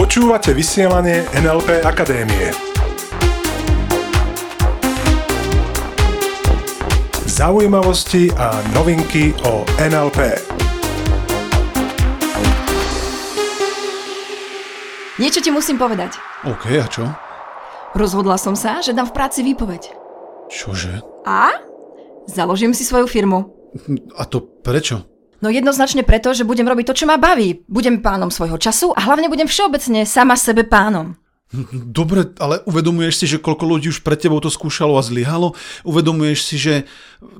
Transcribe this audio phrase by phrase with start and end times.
[0.00, 2.48] Počúvate vysielanie NLP Akadémie.
[7.28, 10.40] Zaujímavosti a novinky o NLP.
[15.20, 16.16] Niečo ti musím povedať.
[16.48, 17.04] OK, a čo?
[17.92, 19.92] Rozhodla som sa, že dám v práci výpoveď.
[20.48, 21.04] Čože?
[21.28, 21.60] A?
[22.24, 23.52] Založím si svoju firmu.
[24.16, 25.11] A to prečo?
[25.42, 27.66] No jednoznačne preto, že budem robiť to, čo ma baví.
[27.66, 31.18] Budem pánom svojho času a hlavne budem všeobecne sama sebe pánom.
[31.72, 35.52] Dobre, ale uvedomuješ si, že koľko ľudí už pred tebou to skúšalo a zlyhalo?
[35.84, 36.88] Uvedomuješ si, že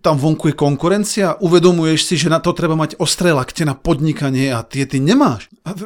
[0.00, 1.36] tam vonku je konkurencia?
[1.44, 5.52] Uvedomuješ si, že na to treba mať ostré lakte na podnikanie a tie ty nemáš?
[5.68, 5.76] A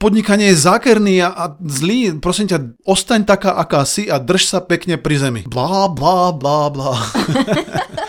[0.00, 2.16] podnikanie je zákerný a, a zlý.
[2.24, 5.42] Prosím ťa, ostaň taká, aká si a drž sa pekne pri zemi.
[5.44, 6.96] Blá, blá, blá, blá.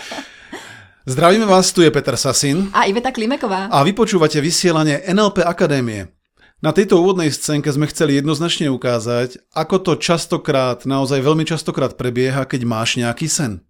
[1.08, 3.72] Zdravíme vás, tu je Peter Sasin A Iveta Klimeková.
[3.72, 6.12] a vypočúvate vysielanie NLP Akadémie.
[6.60, 12.44] Na tejto úvodnej scénke sme chceli jednoznačne ukázať, ako to častokrát, naozaj veľmi častokrát prebieha,
[12.44, 13.64] keď máš nejaký sen.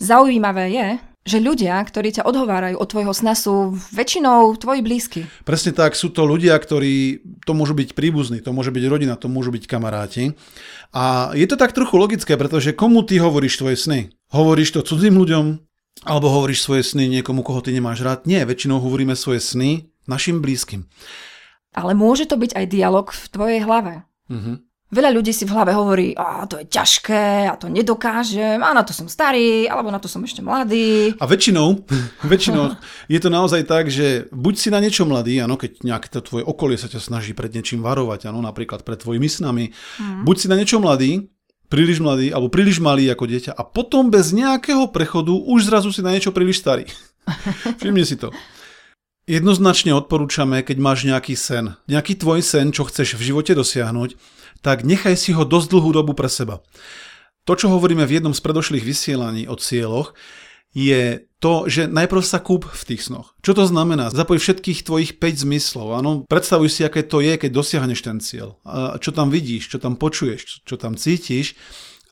[0.00, 0.88] Zaujímavé je,
[1.28, 5.28] že ľudia, ktorí ťa odhovárajú od tvojho sna, sú väčšinou tvoji blízky.
[5.44, 9.28] Presne tak, sú to ľudia, ktorí, to môžu byť príbuzní, to môže byť rodina, to
[9.28, 10.32] môžu byť kamaráti.
[10.96, 14.08] A je to tak trochu logické, pretože komu ty hovoríš tvoje sny?
[14.32, 15.69] Hovoríš to cudzím ľuďom?
[16.00, 18.24] Alebo hovoríš svoje sny niekomu, koho ty nemáš rád?
[18.24, 20.88] Nie, väčšinou hovoríme svoje sny našim blízkym.
[21.76, 24.08] Ale môže to byť aj dialog v tvojej hlave.
[24.32, 24.70] Mhm.
[24.90, 28.82] Veľa ľudí si v hlave hovorí, a to je ťažké, a to nedokážem, a na
[28.82, 31.14] to som starý, alebo na to som ešte mladý.
[31.22, 31.86] A väčšinou,
[32.26, 32.74] väčšinou
[33.06, 36.42] je to naozaj tak, že buď si na niečo mladý, áno, keď nejaké to tvoje
[36.42, 40.26] okolie sa ťa snaží pred niečím varovať, áno, napríklad pred tvojimi snami, mm.
[40.26, 41.30] buď si na niečo mladý,
[41.70, 46.02] príliš mladý, alebo príliš malý ako dieťa a potom bez nejakého prechodu už zrazu si
[46.02, 46.90] na niečo príliš starý.
[47.80, 48.34] Všimni si to.
[49.30, 54.18] Jednoznačne odporúčame, keď máš nejaký sen, nejaký tvoj sen, čo chceš v živote dosiahnuť,
[54.60, 56.58] tak nechaj si ho dosť dlhú dobu pre seba.
[57.46, 60.18] To, čo hovoríme v jednom z predošlých vysielaní o cieľoch,
[60.70, 63.34] je to, že najprv sa kúp v tých snoch.
[63.40, 64.12] Čo to znamená?
[64.12, 65.96] Zapoj všetkých tvojich 5 zmyslov.
[65.96, 66.10] Áno?
[66.28, 68.60] Predstavuj si, aké to je, keď dosiahneš ten cieľ.
[68.62, 71.56] A čo tam vidíš, čo tam počuješ, čo tam cítiš.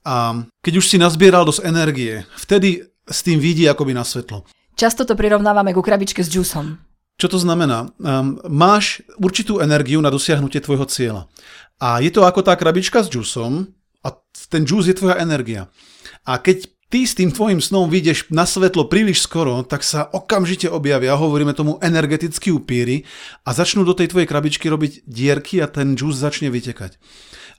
[0.02, 4.48] A keď už si nazbieral dosť energie, vtedy s tým vidí akoby na svetlo.
[4.78, 6.80] Často to prirovnávame ku krabičke s džusom.
[7.18, 7.90] Čo to znamená?
[7.98, 11.26] Um, máš určitú energiu na dosiahnutie tvojho cieľa.
[11.82, 13.66] A je to ako tá krabička s džusom
[14.06, 14.08] a
[14.48, 15.66] ten džus je tvoja energia.
[16.22, 20.68] A keď ty s tým tvojim snom vyjdeš na svetlo príliš skoro, tak sa okamžite
[20.72, 23.04] objavia, hovoríme tomu energetickí upíry
[23.44, 26.96] a začnú do tej tvojej krabičky robiť dierky a ten džus začne vytekať.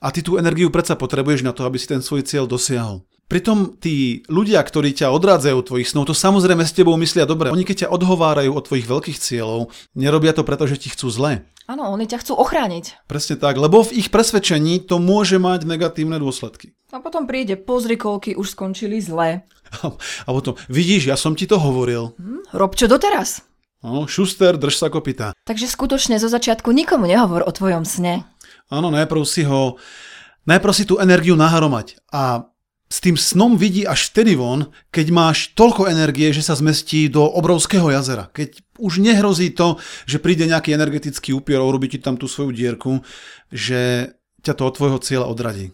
[0.02, 3.06] A ty tú energiu predsa potrebuješ na to, aby si ten svoj cieľ dosiahol.
[3.30, 7.54] Pritom tí ľudia, ktorí ťa odrádzajú od tvojich snov, to samozrejme s tebou myslia dobre.
[7.54, 11.46] Oni keď ťa odhovárajú od tvojich veľkých cieľov, nerobia to preto, že ti chcú zle.
[11.70, 13.06] Áno, oni ťa chcú ochrániť.
[13.06, 16.74] Presne tak, lebo v ich presvedčení to môže mať negatívne dôsledky.
[16.90, 19.46] A potom príde, pozri, koľky už skončili zle.
[20.26, 22.18] A potom, vidíš, ja som ti to hovoril.
[22.18, 22.50] Hm?
[22.58, 23.46] Rob čo doteraz.
[23.86, 25.38] No, šuster, drž sa kopita.
[25.46, 28.26] Takže skutočne zo začiatku nikomu nehovor o tvojom sne.
[28.74, 29.78] Áno, najprv si ho,
[30.50, 32.50] najprv si tú energiu nahromať a
[32.90, 37.22] s tým snom vidí až vtedy von, keď máš toľko energie, že sa zmestí do
[37.22, 38.34] obrovského jazera.
[38.34, 39.78] Keď už nehrozí to,
[40.10, 43.06] že príde nejaký energetický úpier a urobí ti tam tú svoju dierku,
[43.54, 44.12] že
[44.42, 45.70] ťa to od tvojho cieľa odradí.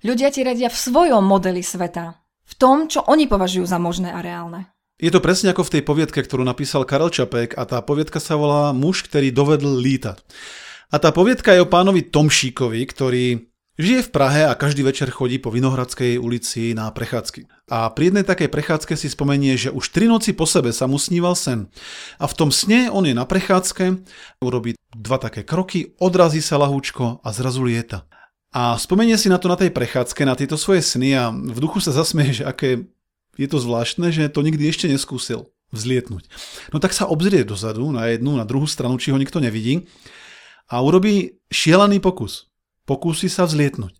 [0.00, 2.16] Ľudia ti radia v svojom modeli sveta.
[2.48, 4.72] V tom, čo oni považujú za možné a reálne.
[4.96, 8.36] Je to presne ako v tej poviedke, ktorú napísal Karel Čapek a tá poviedka sa
[8.36, 10.20] volá Muž, ktorý dovedl lítať.
[10.92, 13.49] A tá poviedka je o pánovi Tomšíkovi, ktorý
[13.82, 17.48] žije v Prahe a každý večer chodí po Vinohradskej ulici na prechádzky.
[17.70, 21.00] A pri jednej takej prechádzke si spomenie, že už tri noci po sebe sa mu
[21.00, 21.72] sníval sen.
[22.20, 24.04] A v tom sne on je na prechádzke,
[24.42, 28.04] urobí dva také kroky, odrazí sa lahúčko a zrazu lieta.
[28.50, 31.78] A spomenie si na to na tej prechádzke, na tieto svoje sny a v duchu
[31.78, 32.90] sa zasmeje, že aké
[33.38, 36.26] je to zvláštne, že to nikdy ešte neskúsil vzlietnúť.
[36.74, 39.86] No tak sa obzrie dozadu, na jednu, na druhú stranu, či ho nikto nevidí
[40.66, 42.49] a urobí šialený pokus.
[42.90, 43.94] Pokúsi sa vzlietnúť.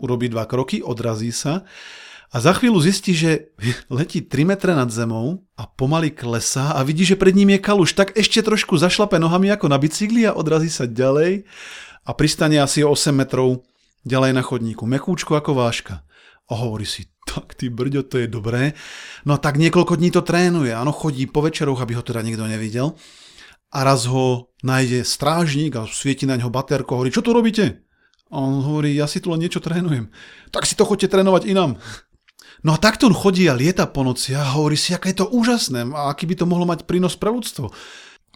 [0.00, 1.68] Urobí dva kroky, odrazí sa
[2.32, 3.52] a za chvíľu zistí, že
[3.92, 7.92] letí 3 metre nad zemou a pomaly klesá a vidí, že pred ním je kaluš,
[7.92, 11.44] tak ešte trošku zašlape nohami ako na bicykli a odrazí sa ďalej
[12.08, 13.68] a pristane asi o 8 metrov
[14.08, 16.00] ďalej na chodníku, mekúčko ako váška.
[16.48, 18.72] A hovorí si, tak ty brďo, to je dobré.
[19.28, 22.48] No a tak niekoľko dní to trénuje, áno, chodí po večeroch, aby ho teda nikto
[22.48, 22.96] nevidel.
[23.76, 27.85] A raz ho nájde strážnik a svieti na ňo baterko, hovorí, čo tu robíte?
[28.30, 30.10] A on hovorí, ja si tu len niečo trénujem.
[30.50, 31.78] Tak si to chodte trénovať inám.
[32.66, 35.30] No a takto on chodí a lieta po noci a hovorí si, aké je to
[35.30, 37.70] úžasné a aký by to mohlo mať prínos pre ľudstvo.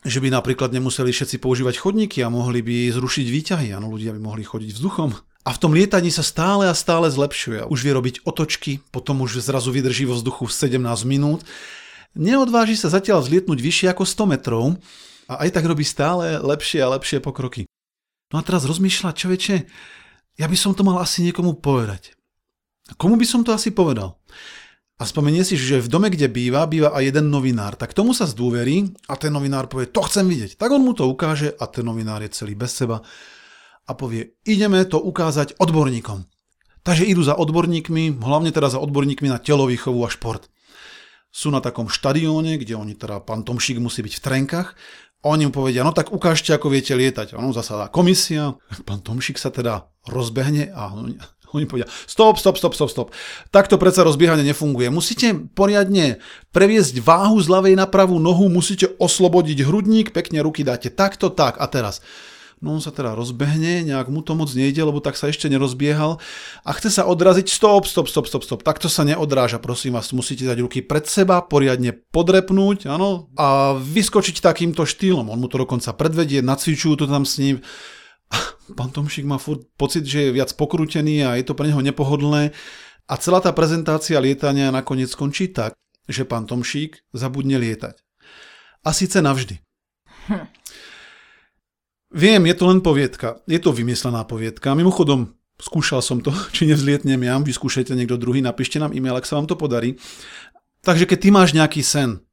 [0.00, 4.20] že by napríklad nemuseli všetci používať chodníky a mohli by zrušiť výťahy, áno, ľudia by
[4.20, 5.12] mohli chodiť vzduchom.
[5.44, 7.68] A v tom lietaní sa stále a stále zlepšuje.
[7.68, 11.44] Už vie robiť otočky, potom už zrazu vydrží vo vzduchu 17 minút.
[12.16, 14.64] Neodváži sa zatiaľ vzlietnúť vyššie ako 100 metrov
[15.28, 17.69] a aj tak robí stále lepšie a lepšie pokroky.
[18.30, 19.56] No a teraz rozmýšľa, čoveče,
[20.38, 22.14] ja by som to mal asi niekomu povedať.
[22.94, 24.18] Komu by som to asi povedal?
[25.00, 27.72] A spomenie si, že v dome, kde býva, býva aj jeden novinár.
[27.74, 30.60] Tak tomu sa zdôverí a ten novinár povie, to chcem vidieť.
[30.60, 33.00] Tak on mu to ukáže a ten novinár je celý bez seba
[33.88, 36.28] a povie, ideme to ukázať odborníkom.
[36.84, 40.46] Takže idú za odborníkmi, hlavne teda za odborníkmi na telovýchovu a šport.
[41.32, 44.68] Sú na takom štadióne, kde oni teda, pán Tomšík musí byť v trenkách
[45.20, 47.36] oni mu povedia, no tak ukážte, ako viete lietať.
[47.36, 48.56] Ono zasadá komisia,
[48.88, 50.96] pán Tomšik sa teda rozbehne a
[51.50, 53.08] oni povedia, stop, stop, stop, stop, stop.
[53.50, 54.88] Takto predsa rozbiehanie nefunguje.
[54.88, 56.22] Musíte poriadne
[56.54, 61.58] previesť váhu z ľavej na pravú nohu, musíte oslobodiť hrudník, pekne ruky dáte takto, tak
[61.58, 62.00] a teraz.
[62.60, 66.20] No on sa teda rozbehne, nejak mu to moc nejde, lebo tak sa ešte nerozbiehal
[66.60, 68.60] a chce sa odraziť, stop, stop, stop, stop, stop.
[68.60, 74.44] Takto sa neodráža, prosím vás, musíte dať ruky pred seba, poriadne podrepnúť, áno, a vyskočiť
[74.44, 75.32] takýmto štýlom.
[75.32, 77.64] On mu to dokonca predvedie, nacvičujú to tam s ním
[78.78, 82.54] pán Tomšik má furt pocit, že je viac pokrútený a je to pre neho nepohodlné.
[83.10, 85.74] A celá tá prezentácia lietania nakoniec skončí tak,
[86.06, 87.98] že pán Tomšík zabudne lietať.
[88.86, 89.58] A síce navždy.
[92.10, 93.38] Viem, je to len poviedka.
[93.46, 94.74] Je to vymyslená poviedka.
[94.74, 99.38] Mimochodom, skúšal som to, či nevzlietnem ja, vyskúšajte niekto druhý, napíšte nám e-mail, ak sa
[99.38, 99.98] vám to podarí.
[100.82, 102.24] Takže keď ty máš nejaký sen,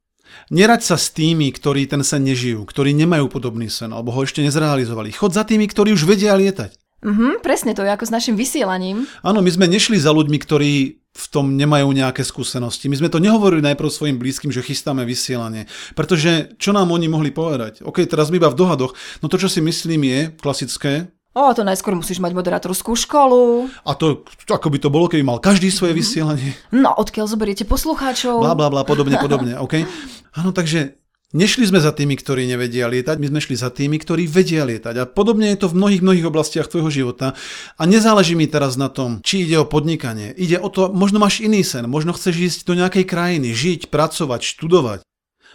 [0.51, 4.43] Nerať sa s tými, ktorí ten sen nežijú, ktorí nemajú podobný sen, alebo ho ešte
[4.43, 5.11] nezrealizovali.
[5.15, 6.75] Chod za tými, ktorí už vedia lietať.
[7.05, 9.05] Mhm, presne to je ako s našim vysielaním.
[9.21, 12.89] Áno, my sme nešli za ľuďmi, ktorí v tom nemajú nejaké skúsenosti.
[12.89, 15.65] My sme to nehovorili najprv svojim blízkym, že chystáme vysielanie.
[15.97, 17.81] Pretože čo nám oni mohli povedať?
[17.81, 18.93] OK, teraz iba v dohadoch.
[19.21, 23.69] No to, čo si myslím, je klasické, O, to najskôr musíš mať moderátorskú školu.
[23.85, 26.01] A to, ako by to bolo, keby mal každý svoje mm-hmm.
[26.01, 26.51] vysielanie.
[26.73, 28.41] No, odkiaľ zoberiete poslucháčov.
[28.41, 29.85] Bla, bla, bla, podobne, podobne, OK?
[30.33, 30.97] Áno, takže
[31.35, 34.95] Nešli sme za tými, ktorí nevedia lietať, my sme šli za tými, ktorí vedia lietať.
[34.95, 37.35] A podobne je to v mnohých, mnohých oblastiach tvojho života.
[37.75, 40.31] A nezáleží mi teraz na tom, či ide o podnikanie.
[40.39, 44.39] Ide o to, možno máš iný sen, možno chceš ísť do nejakej krajiny, žiť, pracovať,
[44.39, 44.99] študovať.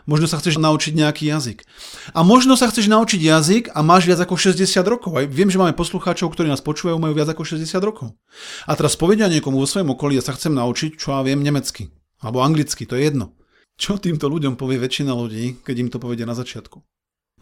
[0.04, 1.64] Možno sa chceš naučiť nejaký jazyk.
[2.12, 5.16] A možno sa chceš naučiť jazyk a máš viac ako 60 rokov.
[5.16, 8.12] Aj viem, že máme poslucháčov, ktorí nás počúvajú, majú viac ako 60 rokov.
[8.68, 11.88] A teraz povedia niekomu vo svojom okolí, ja sa chcem naučiť, čo ja viem, nemecky.
[12.20, 13.32] Alebo anglicky, to je jedno.
[13.76, 16.80] Čo týmto ľuďom povie väčšina ľudí, keď im to povedia na začiatku?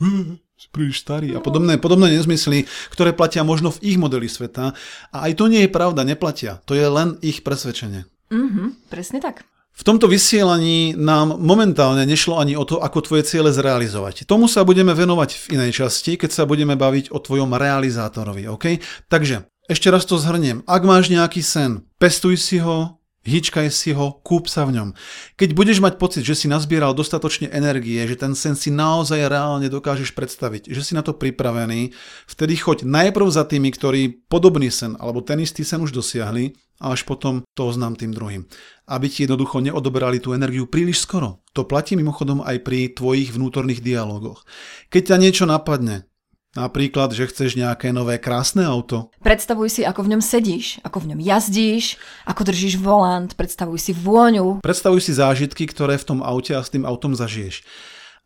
[0.00, 4.73] Hm, si príliš starý a podobné, podobné nezmysly, ktoré platia možno v ich modeli sveta.
[5.12, 6.65] A aj to nie je pravda, neplatia.
[6.65, 8.09] To je len ich presvedčenie.
[8.32, 9.44] Mhm, presne tak.
[9.71, 14.29] V tomto vysielaní nám momentálne nešlo ani o to, ako tvoje ciele zrealizovať.
[14.29, 18.77] Tomu sa budeme venovať v inej časti, keď sa budeme baviť o tvojom realizátorovi, OK?
[19.09, 20.61] Takže, ešte raz to zhrniem.
[20.69, 24.88] Ak máš nejaký sen, pestuj si ho, Hýčkaj si ho, kúp sa v ňom.
[25.37, 29.69] Keď budeš mať pocit, že si nazbieral dostatočne energie, že ten sen si naozaj reálne
[29.69, 31.93] dokážeš predstaviť, že si na to pripravený,
[32.25, 36.96] vtedy choď najprv za tými, ktorí podobný sen alebo ten istý sen už dosiahli a
[36.96, 38.49] až potom to oznám tým druhým.
[38.88, 41.44] Aby ti jednoducho neodoberali tú energiu príliš skoro.
[41.52, 44.49] To platí mimochodom aj pri tvojich vnútorných dialogoch.
[44.88, 46.09] Keď ťa niečo napadne,
[46.50, 49.14] Napríklad, že chceš nejaké nové krásne auto.
[49.22, 51.94] Predstavuj si, ako v ňom sedíš, ako v ňom jazdíš,
[52.26, 54.58] ako držíš volant, predstavuj si vôňu.
[54.58, 57.62] Predstavuj si zážitky, ktoré v tom aute a s tým autom zažiješ.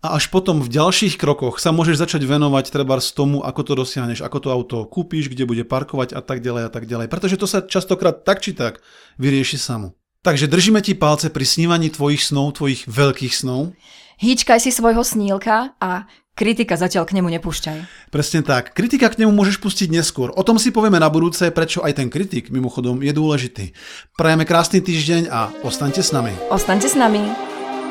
[0.01, 3.73] A až potom v ďalších krokoch sa môžeš začať venovať treba z tomu, ako to
[3.85, 7.13] dosiahneš, ako to auto kúpiš, kde bude parkovať a tak ďalej a tak ďalej.
[7.13, 8.81] Pretože to sa častokrát tak či tak
[9.21, 9.93] vyrieši samo.
[10.25, 13.77] Takže držíme ti palce pri snívaní tvojich snov, tvojich veľkých snov.
[14.17, 18.11] Hýčkaj si svojho snílka a Kritika zatiaľ k nemu nepúšťaj.
[18.11, 18.75] Presne tak.
[18.75, 20.35] Kritika k nemu môžeš pustiť neskôr.
[20.35, 23.71] O tom si povieme na budúce, prečo aj ten kritik, mimochodom, je dôležitý.
[24.19, 26.35] Prajeme krásny týždeň a ostaňte s nami.
[26.51, 27.23] Ostaňte s nami.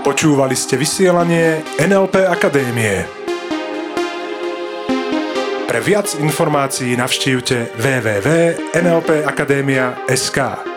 [0.03, 3.07] Počúvali ste vysielanie NLP Akadémie.
[5.63, 10.72] Pre viac informácií navštívte www.nlpakademia.sk.